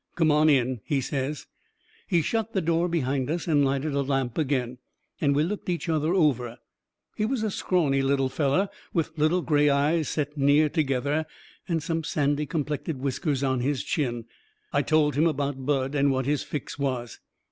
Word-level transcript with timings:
"Come 0.15 0.31
on 0.31 0.49
in," 0.49 0.81
he 0.83 0.99
says. 0.99 1.45
He 2.07 2.23
shut 2.23 2.53
the 2.53 2.59
door 2.61 2.87
behind 2.89 3.29
us 3.29 3.45
and 3.45 3.63
lighted 3.63 3.93
a 3.93 4.01
lamp 4.01 4.35
agin. 4.39 4.79
And 5.21 5.35
we 5.35 5.43
looked 5.43 5.69
each 5.69 5.87
other 5.87 6.15
over. 6.15 6.57
He 7.15 7.23
was 7.23 7.43
a 7.43 7.51
scrawny 7.51 8.01
little 8.01 8.27
feller, 8.27 8.69
with 8.95 9.11
little 9.15 9.43
gray 9.43 9.69
eyes 9.69 10.09
set 10.09 10.35
near 10.35 10.69
together, 10.69 11.27
and 11.67 11.83
some 11.83 12.03
sandy 12.03 12.47
complected 12.47 12.99
whiskers 12.99 13.43
on 13.43 13.59
his 13.59 13.83
chin. 13.83 14.25
I 14.73 14.81
told 14.81 15.13
him 15.13 15.27
about 15.27 15.67
Bud, 15.67 15.93
and 15.93 16.11
what 16.11 16.25
his 16.25 16.41
fix 16.41 16.79
was. 16.79 17.19